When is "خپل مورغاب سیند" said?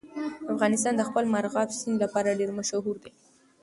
1.09-1.97